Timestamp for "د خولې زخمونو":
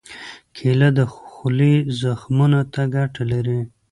0.97-2.59